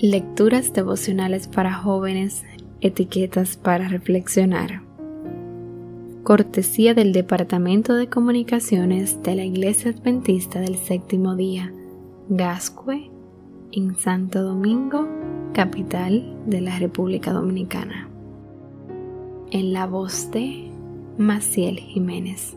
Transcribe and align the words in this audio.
Lecturas 0.00 0.72
devocionales 0.72 1.48
para 1.48 1.74
jóvenes, 1.74 2.44
etiquetas 2.80 3.56
para 3.56 3.88
reflexionar. 3.88 4.82
Cortesía 6.22 6.94
del 6.94 7.12
Departamento 7.12 7.96
de 7.96 8.08
Comunicaciones 8.08 9.20
de 9.24 9.34
la 9.34 9.44
Iglesia 9.44 9.90
Adventista 9.90 10.60
del 10.60 10.76
Séptimo 10.76 11.34
Día, 11.34 11.72
Gascue, 12.28 13.10
en 13.72 13.96
Santo 13.96 14.44
Domingo, 14.44 15.08
capital 15.52 16.36
de 16.46 16.60
la 16.60 16.78
República 16.78 17.32
Dominicana. 17.32 18.08
En 19.50 19.72
la 19.72 19.88
voz 19.88 20.30
de 20.30 20.70
Maciel 21.18 21.76
Jiménez. 21.80 22.56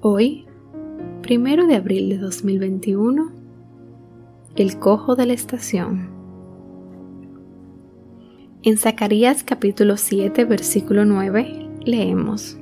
Hoy, 0.00 0.46
primero 1.20 1.66
de 1.66 1.76
abril 1.76 2.08
de 2.08 2.16
2021, 2.16 3.37
el 4.62 4.78
cojo 4.80 5.14
de 5.14 5.26
la 5.26 5.34
estación. 5.34 6.10
En 8.62 8.76
Zacarías 8.76 9.44
capítulo 9.44 9.96
7 9.96 10.44
versículo 10.44 11.04
9 11.04 11.68
leemos, 11.84 12.58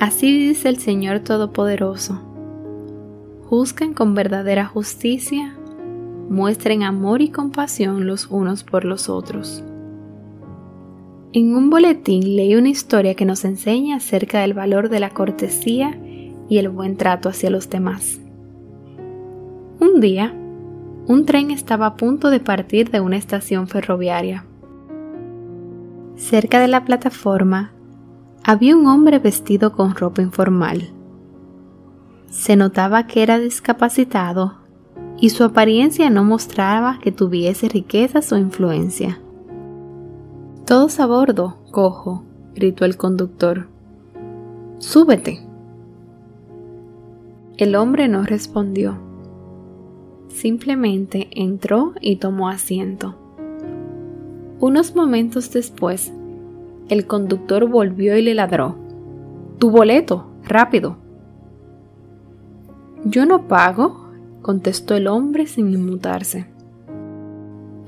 Así 0.00 0.48
dice 0.48 0.68
el 0.68 0.78
Señor 0.78 1.20
Todopoderoso, 1.20 2.20
juzguen 3.48 3.94
con 3.94 4.14
verdadera 4.14 4.66
justicia, 4.66 5.56
muestren 6.28 6.82
amor 6.82 7.22
y 7.22 7.28
compasión 7.28 8.06
los 8.06 8.26
unos 8.26 8.64
por 8.64 8.84
los 8.84 9.08
otros. 9.08 9.62
En 11.32 11.54
un 11.54 11.70
boletín 11.70 12.34
leí 12.34 12.56
una 12.56 12.70
historia 12.70 13.14
que 13.14 13.24
nos 13.24 13.44
enseña 13.44 13.96
acerca 13.96 14.40
del 14.40 14.54
valor 14.54 14.88
de 14.88 14.98
la 14.98 15.10
cortesía 15.10 15.96
y 16.48 16.58
el 16.58 16.68
buen 16.68 16.96
trato 16.96 17.28
hacia 17.28 17.50
los 17.50 17.70
demás. 17.70 18.18
Un 19.80 20.00
día, 20.00 20.34
un 21.08 21.24
tren 21.24 21.50
estaba 21.50 21.86
a 21.86 21.96
punto 21.96 22.28
de 22.28 22.38
partir 22.38 22.90
de 22.90 23.00
una 23.00 23.16
estación 23.16 23.66
ferroviaria. 23.66 24.44
Cerca 26.16 26.60
de 26.60 26.68
la 26.68 26.84
plataforma 26.84 27.72
había 28.44 28.76
un 28.76 28.86
hombre 28.86 29.18
vestido 29.18 29.72
con 29.72 29.94
ropa 29.94 30.20
informal. 30.20 30.90
Se 32.28 32.56
notaba 32.56 33.06
que 33.06 33.22
era 33.22 33.38
discapacitado 33.38 34.58
y 35.18 35.30
su 35.30 35.44
apariencia 35.44 36.10
no 36.10 36.24
mostraba 36.24 36.98
que 37.00 37.10
tuviese 37.10 37.70
riquezas 37.70 38.30
o 38.32 38.36
influencia. 38.36 39.18
Todos 40.66 41.00
a 41.00 41.06
bordo, 41.06 41.56
cojo, 41.70 42.24
gritó 42.54 42.84
el 42.84 42.98
conductor. 42.98 43.68
Súbete. 44.76 45.40
El 47.56 47.76
hombre 47.76 48.08
no 48.08 48.24
respondió. 48.24 49.07
Simplemente 50.28 51.28
entró 51.32 51.94
y 52.00 52.16
tomó 52.16 52.48
asiento. 52.48 53.16
Unos 54.60 54.94
momentos 54.94 55.50
después, 55.52 56.12
el 56.88 57.06
conductor 57.06 57.68
volvió 57.68 58.16
y 58.16 58.22
le 58.22 58.34
ladró. 58.34 58.76
Tu 59.58 59.70
boleto, 59.70 60.26
rápido. 60.44 60.96
Yo 63.04 63.26
no 63.26 63.46
pago, 63.46 64.08
contestó 64.42 64.94
el 64.94 65.06
hombre 65.06 65.46
sin 65.46 65.72
inmutarse. 65.72 66.46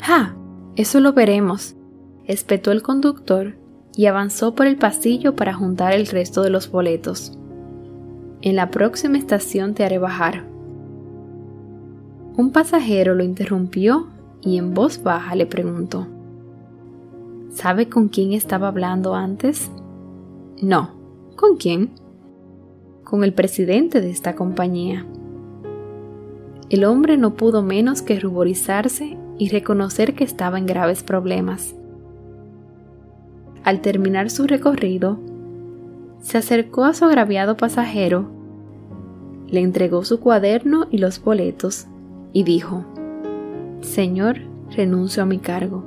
¡Ja! 0.00 0.36
Eso 0.76 1.00
lo 1.00 1.12
veremos, 1.12 1.76
espetó 2.24 2.72
el 2.72 2.82
conductor 2.82 3.56
y 3.96 4.06
avanzó 4.06 4.54
por 4.54 4.66
el 4.66 4.76
pasillo 4.76 5.34
para 5.34 5.52
juntar 5.52 5.92
el 5.92 6.06
resto 6.06 6.42
de 6.42 6.50
los 6.50 6.70
boletos. 6.70 7.36
En 8.40 8.56
la 8.56 8.70
próxima 8.70 9.18
estación 9.18 9.74
te 9.74 9.84
haré 9.84 9.98
bajar. 9.98 10.49
Un 12.40 12.52
pasajero 12.52 13.14
lo 13.14 13.22
interrumpió 13.22 14.06
y 14.40 14.56
en 14.56 14.72
voz 14.72 15.02
baja 15.02 15.34
le 15.34 15.44
preguntó, 15.44 16.06
¿Sabe 17.50 17.90
con 17.90 18.08
quién 18.08 18.32
estaba 18.32 18.68
hablando 18.68 19.14
antes? 19.14 19.70
No. 20.62 20.88
¿Con 21.36 21.58
quién? 21.58 21.90
Con 23.04 23.24
el 23.24 23.34
presidente 23.34 24.00
de 24.00 24.08
esta 24.08 24.36
compañía. 24.36 25.04
El 26.70 26.86
hombre 26.86 27.18
no 27.18 27.34
pudo 27.34 27.62
menos 27.62 28.00
que 28.00 28.18
ruborizarse 28.18 29.18
y 29.36 29.50
reconocer 29.50 30.14
que 30.14 30.24
estaba 30.24 30.56
en 30.56 30.64
graves 30.64 31.02
problemas. 31.02 31.74
Al 33.64 33.82
terminar 33.82 34.30
su 34.30 34.46
recorrido, 34.46 35.18
se 36.22 36.38
acercó 36.38 36.86
a 36.86 36.94
su 36.94 37.04
agraviado 37.04 37.58
pasajero, 37.58 38.30
le 39.46 39.60
entregó 39.60 40.04
su 40.04 40.20
cuaderno 40.20 40.86
y 40.90 40.96
los 40.96 41.22
boletos 41.22 41.86
y 42.32 42.44
dijo, 42.44 42.84
Señor, 43.80 44.38
renuncio 44.76 45.22
a 45.22 45.26
mi 45.26 45.38
cargo, 45.38 45.84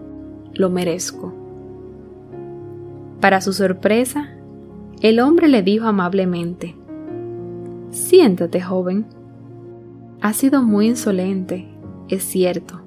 lo 0.54 0.70
merezco. 0.70 1.34
Para 3.20 3.42
su 3.42 3.54
sorpresa, 3.54 4.30
el 5.02 5.20
hombre 5.20 5.48
le 5.48 5.62
dijo 5.62 5.88
amablemente, 5.88 6.76
Siéntate, 7.92 8.59
joven. 8.59 9.06
Ha 10.20 10.34
sido 10.34 10.64
muy 10.64 10.88
insolente, 10.88 11.68
es 12.09 12.24
cierto. 12.24 12.81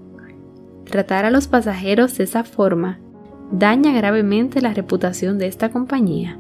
Tratar 0.85 1.25
a 1.25 1.31
los 1.31 1.47
pasajeros 1.47 2.19
de 2.19 2.25
esa 2.25 2.43
forma 2.43 2.99
daña 3.53 3.93
gravemente 3.93 4.61
la 4.61 4.75
reputación 4.75 5.39
de 5.39 5.47
esta 5.47 5.71
compañía. 5.71 6.39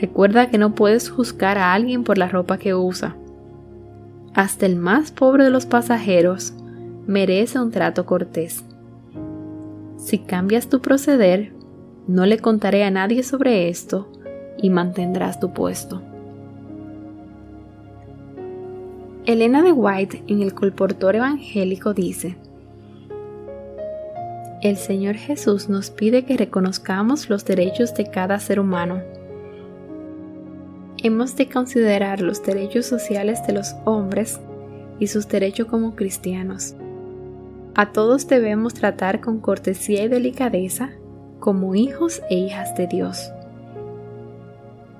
Recuerda 0.00 0.50
que 0.50 0.58
no 0.58 0.74
puedes 0.74 1.08
juzgar 1.10 1.58
a 1.58 1.72
alguien 1.72 2.04
por 2.04 2.18
la 2.18 2.28
ropa 2.28 2.58
que 2.58 2.74
usa 2.74 3.16
hasta 4.34 4.66
el 4.66 4.76
más 4.76 5.10
pobre 5.10 5.44
de 5.44 5.50
los 5.50 5.66
pasajeros 5.66 6.54
merece 7.06 7.58
un 7.58 7.70
trato 7.70 8.06
cortés. 8.06 8.64
Si 9.96 10.18
cambias 10.18 10.68
tu 10.68 10.80
proceder, 10.80 11.52
no 12.06 12.26
le 12.26 12.38
contaré 12.38 12.84
a 12.84 12.90
nadie 12.90 13.22
sobre 13.22 13.68
esto 13.68 14.08
y 14.58 14.70
mantendrás 14.70 15.40
tu 15.40 15.52
puesto. 15.52 16.02
Elena 19.26 19.62
de 19.62 19.72
White 19.72 20.24
en 20.28 20.42
el 20.42 20.54
colportor 20.54 21.16
evangélico 21.16 21.92
dice, 21.92 22.36
El 24.62 24.76
Señor 24.76 25.16
Jesús 25.16 25.68
nos 25.68 25.90
pide 25.90 26.24
que 26.24 26.36
reconozcamos 26.36 27.28
los 27.28 27.44
derechos 27.44 27.94
de 27.94 28.10
cada 28.10 28.40
ser 28.40 28.60
humano 28.60 29.02
hemos 31.02 31.36
de 31.36 31.48
considerar 31.48 32.20
los 32.20 32.42
derechos 32.42 32.86
sociales 32.86 33.46
de 33.46 33.54
los 33.54 33.74
hombres 33.84 34.40
y 34.98 35.06
sus 35.06 35.28
derechos 35.28 35.66
como 35.66 35.94
cristianos. 35.94 36.74
A 37.74 37.92
todos 37.92 38.28
debemos 38.28 38.74
tratar 38.74 39.20
con 39.20 39.40
cortesía 39.40 40.04
y 40.04 40.08
delicadeza 40.08 40.90
como 41.38 41.74
hijos 41.74 42.20
e 42.28 42.34
hijas 42.36 42.74
de 42.74 42.86
Dios. 42.86 43.32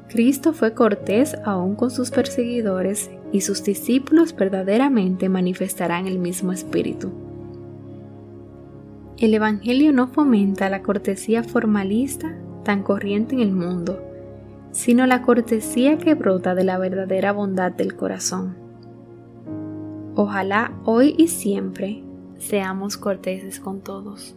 Cristo 0.09 0.53
fue 0.53 0.75
cortés 0.75 1.37
aún 1.45 1.77
con 1.77 1.91
sus 1.91 2.11
perseguidores 2.11 3.11
y 3.33 3.43
sus 3.43 3.63
discípulos 3.63 4.35
verdaderamente 4.35 5.29
manifestarán 5.29 6.07
el 6.07 6.19
mismo 6.19 6.53
espíritu. 6.53 7.13
El 9.19 9.35
Evangelio 9.35 9.93
no 9.93 10.09
fomenta 10.09 10.71
la 10.71 10.83
cortesía 10.83 11.45
formalista 11.45 12.35
tan 12.65 12.83
corriente 12.83 13.35
en 13.35 13.43
el 13.43 13.53
mundo, 13.53 14.10
sino 14.73 15.07
la 15.07 15.23
cortesía 15.23 15.99
que 15.99 16.15
brota 16.15 16.55
de 16.55 16.65
la 16.65 16.79
verdadera 16.79 17.33
bondad 17.33 17.73
del 17.73 17.97
corazón. 17.97 18.57
Ojalá 20.15 20.73
hoy 20.85 21.15
y 21.17 21.29
siempre 21.29 22.03
seamos 22.39 22.97
corteses 22.97 23.61
con 23.61 23.81
todos. 23.81 24.37